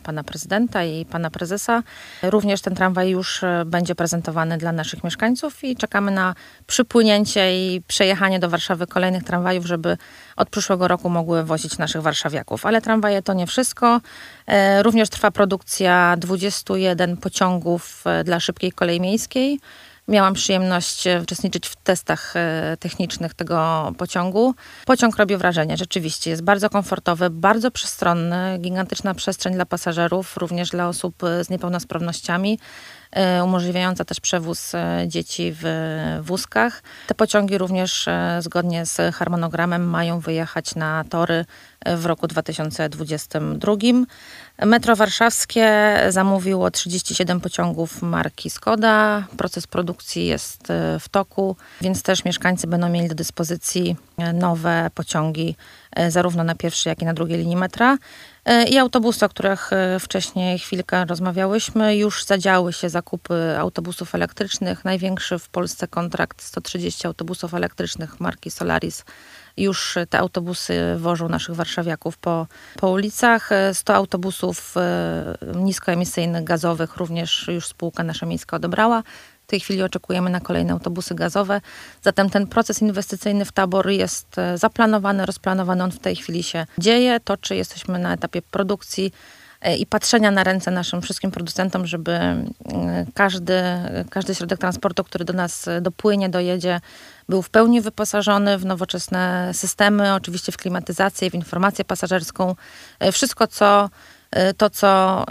pana 0.02 0.24
prezydenta 0.24 0.84
i 0.84 1.04
pana 1.04 1.30
prezesa. 1.30 1.82
Również 2.22 2.43
Również 2.44 2.60
ten 2.60 2.74
tramwaj 2.74 3.10
już 3.10 3.42
e, 3.42 3.64
będzie 3.66 3.94
prezentowany 3.94 4.58
dla 4.58 4.72
naszych 4.72 5.04
mieszkańców 5.04 5.64
i 5.64 5.76
czekamy 5.76 6.10
na 6.10 6.34
przypłynięcie 6.66 7.56
i 7.56 7.82
przejechanie 7.86 8.38
do 8.38 8.48
Warszawy 8.48 8.86
kolejnych 8.86 9.24
tramwajów, 9.24 9.66
żeby 9.66 9.96
od 10.36 10.50
przyszłego 10.50 10.88
roku 10.88 11.10
mogły 11.10 11.44
wozić 11.44 11.78
naszych 11.78 12.02
warszawiaków. 12.02 12.66
Ale 12.66 12.80
tramwaje 12.80 13.22
to 13.22 13.34
nie 13.34 13.46
wszystko. 13.46 14.00
E, 14.46 14.82
również 14.82 15.08
trwa 15.08 15.30
produkcja 15.30 16.16
21 16.18 17.16
pociągów 17.16 18.02
e, 18.06 18.24
dla 18.24 18.40
szybkiej 18.40 18.72
kolei 18.72 19.00
miejskiej. 19.00 19.60
Miałam 20.08 20.34
przyjemność 20.34 21.04
uczestniczyć 21.22 21.66
w 21.68 21.76
testach 21.76 22.34
technicznych 22.80 23.34
tego 23.34 23.92
pociągu. 23.98 24.54
Pociąg 24.86 25.16
robi 25.16 25.36
wrażenie, 25.36 25.76
rzeczywiście 25.76 26.30
jest 26.30 26.42
bardzo 26.42 26.70
komfortowy, 26.70 27.30
bardzo 27.30 27.70
przestronny, 27.70 28.58
gigantyczna 28.58 29.14
przestrzeń 29.14 29.54
dla 29.54 29.66
pasażerów, 29.66 30.36
również 30.36 30.70
dla 30.70 30.88
osób 30.88 31.22
z 31.42 31.50
niepełnosprawnościami. 31.50 32.58
E, 33.14 33.44
umożliwiająca 33.44 34.04
też 34.04 34.20
przewóz 34.20 34.74
e, 34.74 35.04
dzieci 35.08 35.54
w 35.60 35.64
wózkach. 36.20 36.82
Te 37.06 37.14
pociągi 37.14 37.58
również 37.58 38.08
e, 38.08 38.38
zgodnie 38.42 38.86
z 38.86 39.14
harmonogramem 39.14 39.90
mają 39.90 40.20
wyjechać 40.20 40.74
na 40.74 41.04
tory 41.04 41.44
w 41.96 42.06
roku 42.06 42.26
2022. 42.26 43.72
Metro 44.62 44.96
Warszawskie 44.96 45.96
zamówiło 46.08 46.70
37 46.70 47.40
pociągów 47.40 48.02
marki 48.02 48.50
Skoda. 48.50 49.24
Proces 49.36 49.66
produkcji 49.66 50.26
jest 50.26 50.68
w 51.00 51.08
toku, 51.10 51.56
więc 51.80 52.02
też 52.02 52.24
mieszkańcy 52.24 52.66
będą 52.66 52.88
mieli 52.88 53.08
do 53.08 53.14
dyspozycji 53.14 53.96
nowe 54.34 54.90
pociągi 54.94 55.56
zarówno 56.08 56.44
na 56.44 56.54
pierwszej, 56.54 56.90
jak 56.90 57.02
i 57.02 57.04
na 57.04 57.14
drugiej 57.14 57.38
linii 57.38 57.56
metra. 57.56 57.98
E, 58.44 58.64
i 58.68 58.78
autobusy, 58.78 59.26
o 59.26 59.28
których 59.28 59.72
e, 59.72 60.00
wcześniej 60.00 60.58
chwilkę 60.58 61.04
rozmawiałyśmy. 61.04 61.96
Już 61.96 62.24
zadziały 62.24 62.72
się 62.72 62.88
zakupy 62.88 63.58
autobusów 63.58 64.14
elektrycznych. 64.14 64.84
Największy 64.84 65.38
w 65.38 65.48
Polsce 65.48 65.88
kontrakt 65.88 66.42
130 66.42 67.06
autobusów 67.06 67.54
elektrycznych 67.54 68.20
marki 68.20 68.50
Solaris. 68.50 69.04
Już 69.56 69.98
te 70.10 70.18
autobusy 70.18 70.96
wożą 70.98 71.28
naszych 71.28 71.54
warszawiaków 71.54 72.18
po, 72.18 72.46
po 72.76 72.90
ulicach. 72.90 73.50
100 73.72 73.94
autobusów 73.94 74.74
e, 74.76 75.36
niskoemisyjnych, 75.54 76.44
gazowych 76.44 76.96
również 76.96 77.48
już 77.48 77.66
spółka 77.66 78.02
nasza 78.02 78.26
miejska 78.26 78.56
odebrała. 78.56 79.02
W 79.44 79.46
tej 79.46 79.60
chwili 79.60 79.82
oczekujemy 79.82 80.30
na 80.30 80.40
kolejne 80.40 80.72
autobusy 80.72 81.14
gazowe. 81.14 81.60
Zatem 82.02 82.30
ten 82.30 82.46
proces 82.46 82.82
inwestycyjny 82.82 83.44
w 83.44 83.52
tabor 83.52 83.88
jest 83.88 84.38
e, 84.38 84.58
zaplanowany, 84.58 85.26
rozplanowany. 85.26 85.84
On 85.84 85.92
w 85.92 85.98
tej 85.98 86.16
chwili 86.16 86.42
się 86.42 86.66
dzieje, 86.78 87.20
toczy. 87.20 87.56
Jesteśmy 87.56 87.98
na 87.98 88.12
etapie 88.12 88.42
produkcji 88.42 89.12
i 89.78 89.86
patrzenia 89.86 90.30
na 90.30 90.44
ręce 90.44 90.70
naszym 90.70 91.02
wszystkim 91.02 91.30
producentom, 91.30 91.86
żeby 91.86 92.12
e, 92.12 92.44
każdy, 93.14 93.62
każdy 94.10 94.34
środek 94.34 94.58
transportu, 94.58 95.04
który 95.04 95.24
do 95.24 95.32
nas 95.32 95.66
dopłynie, 95.80 96.28
dojedzie, 96.28 96.80
był 97.28 97.42
w 97.42 97.50
pełni 97.50 97.80
wyposażony 97.80 98.58
w 98.58 98.64
nowoczesne 98.64 99.50
systemy, 99.52 100.14
oczywiście 100.14 100.52
w 100.52 100.56
klimatyzację, 100.56 101.30
w 101.30 101.34
informację 101.34 101.84
pasażerską. 101.84 102.56
Wszystko, 103.12 103.46
co 103.46 103.90
to, 104.56 104.70
co 104.70 105.22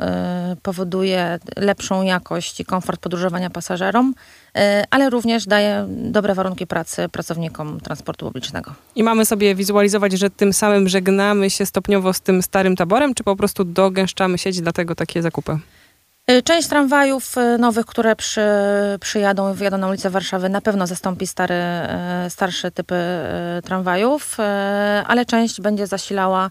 y, 0.53 0.55
powoduje 0.55 1.39
lepszą 1.57 2.03
jakość 2.03 2.59
i 2.59 2.65
komfort 2.65 3.01
podróżowania 3.01 3.49
pasażerom, 3.49 4.13
y, 4.57 4.59
ale 4.89 5.09
również 5.09 5.45
daje 5.45 5.85
dobre 5.89 6.35
warunki 6.35 6.67
pracy 6.67 7.09
pracownikom 7.09 7.79
transportu 7.79 8.25
publicznego. 8.25 8.73
I 8.95 9.03
mamy 9.03 9.25
sobie 9.25 9.55
wizualizować, 9.55 10.13
że 10.13 10.29
tym 10.29 10.53
samym 10.53 10.89
żegnamy 10.89 11.49
się 11.49 11.65
stopniowo 11.65 12.13
z 12.13 12.21
tym 12.21 12.41
starym 12.41 12.75
taborem, 12.75 13.13
czy 13.15 13.23
po 13.23 13.35
prostu 13.35 13.63
dogęszczamy 13.63 14.37
sieć, 14.37 14.61
dlatego 14.61 14.95
takie 14.95 15.21
zakupy? 15.21 15.59
Część 16.43 16.67
tramwajów 16.67 17.35
nowych, 17.59 17.85
które 17.85 18.15
przy, 18.15 18.41
przyjadą 18.99 19.53
i 19.53 19.55
wyjadą 19.55 19.77
na 19.77 19.87
ulicę 19.87 20.09
Warszawy, 20.09 20.49
na 20.49 20.61
pewno 20.61 20.87
zastąpi 20.87 21.27
stary, 21.27 21.55
starsze 22.29 22.71
typy 22.71 22.95
tramwajów, 23.63 24.37
ale 25.07 25.25
część 25.25 25.61
będzie 25.61 25.87
zasilała 25.87 26.49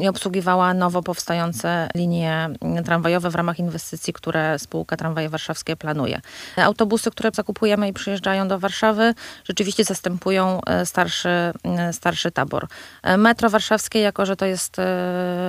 i 0.00 0.08
obsługiwała 0.08 0.74
nowo 0.74 1.02
powstające 1.02 1.88
linie 1.94 2.50
tramwajowe 2.84 3.30
w 3.30 3.34
ramach 3.34 3.58
inwestycji, 3.58 4.12
które 4.12 4.58
spółka 4.58 4.96
Tramwaje 4.96 5.28
Warszawskie 5.28 5.76
planuje. 5.76 6.20
Autobusy, 6.56 7.10
które 7.10 7.30
zakupujemy 7.34 7.88
i 7.88 7.92
przyjeżdżają 7.92 8.48
do 8.48 8.58
Warszawy, 8.58 9.14
rzeczywiście 9.44 9.84
zastępują 9.84 10.60
e, 10.66 10.86
starszy, 10.86 11.28
e, 11.28 11.92
starszy 11.92 12.30
tabor. 12.30 12.66
E, 13.02 13.16
metro 13.16 13.50
warszawskie, 13.50 14.00
jako 14.00 14.26
że 14.26 14.36
to 14.36 14.46
jest 14.46 14.76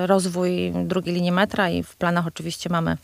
rozwój 0.06 0.74
drugiej 0.86 1.16
linii 1.16 1.32
metra 1.32 1.70
i 1.70 1.84
w 1.84 1.96
planach 1.96 2.28
oczywiście 2.28 2.70
mamy 2.70 2.98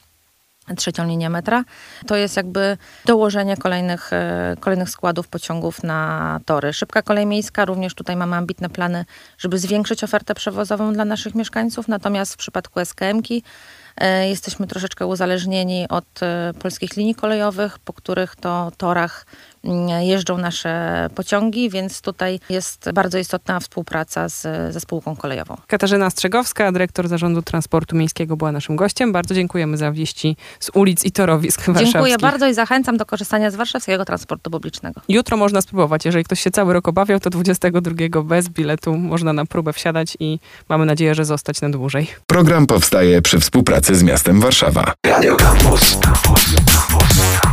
trzecią 0.77 1.07
linię 1.07 1.29
metra. 1.29 1.63
To 2.07 2.15
jest 2.15 2.37
jakby 2.37 2.77
dołożenie 3.05 3.57
kolejnych, 3.57 4.13
e, 4.13 4.55
kolejnych 4.59 4.89
składów 4.89 5.27
pociągów 5.27 5.83
na 5.83 6.39
tory. 6.45 6.73
Szybka 6.73 7.01
kolej 7.01 7.25
miejska, 7.25 7.65
również 7.65 7.93
tutaj 7.93 8.15
mamy 8.15 8.35
ambitne 8.35 8.69
plany, 8.69 9.05
żeby 9.37 9.59
zwiększyć 9.59 10.03
ofertę 10.03 10.35
przewozową 10.35 10.93
dla 10.93 11.05
naszych 11.05 11.35
mieszkańców, 11.35 11.87
natomiast 11.87 12.33
w 12.33 12.37
przypadku 12.37 12.79
SKM-ki 12.79 13.43
e, 13.97 14.29
jesteśmy 14.29 14.67
troszeczkę 14.67 15.05
uzależnieni 15.05 15.85
od 15.89 16.23
e, 16.23 16.53
polskich 16.59 16.97
linii 16.97 17.15
kolejowych, 17.15 17.79
po 17.79 17.93
których 17.93 18.35
to 18.35 18.71
torach 18.77 19.25
jeżdżą 20.01 20.37
nasze 20.37 21.07
pociągi, 21.15 21.69
więc 21.69 22.01
tutaj 22.01 22.39
jest 22.49 22.91
bardzo 22.93 23.17
istotna 23.17 23.59
współpraca 23.59 24.29
z, 24.29 24.41
ze 24.73 24.79
spółką 24.79 25.15
kolejową. 25.15 25.57
Katarzyna 25.67 26.09
Strzegowska, 26.09 26.71
dyrektor 26.71 27.07
Zarządu 27.07 27.41
Transportu 27.41 27.95
Miejskiego 27.95 28.37
była 28.37 28.51
naszym 28.51 28.75
gościem. 28.75 29.11
Bardzo 29.11 29.35
dziękujemy 29.35 29.77
za 29.77 29.91
wieści 29.91 30.37
z 30.59 30.69
ulic 30.73 31.05
i 31.05 31.11
torowisk 31.11 31.59
warszawskich. 31.65 31.93
Dziękuję 31.93 32.17
bardzo 32.17 32.47
i 32.47 32.53
zachęcam 32.53 32.97
do 32.97 33.05
korzystania 33.05 33.51
z 33.51 33.55
warszawskiego 33.55 34.05
transportu 34.05 34.51
publicznego. 34.51 35.01
Jutro 35.09 35.37
można 35.37 35.61
spróbować. 35.61 36.05
Jeżeli 36.05 36.25
ktoś 36.25 36.41
się 36.41 36.51
cały 36.51 36.73
rok 36.73 36.87
obawiał, 36.87 37.19
to 37.19 37.29
22 37.29 38.23
bez 38.23 38.49
biletu 38.49 38.97
można 38.97 39.33
na 39.33 39.45
próbę 39.45 39.73
wsiadać 39.73 40.17
i 40.19 40.39
mamy 40.69 40.85
nadzieję, 40.85 41.15
że 41.15 41.25
zostać 41.25 41.61
na 41.61 41.69
dłużej. 41.69 42.07
Program 42.27 42.67
powstaje 42.67 43.21
przy 43.21 43.39
współpracy 43.39 43.95
z 43.95 44.03
miastem 44.03 44.39
Warszawa. 44.39 44.93
Radio 45.05 45.35
Campus. 45.35 45.97
Campus. 45.99 47.50